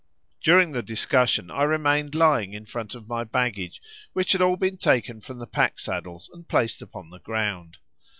[0.41, 3.79] During the discussion I remained lying in front of my baggage,
[4.13, 7.77] which had all been taken from the pack saddles and placed upon the ground.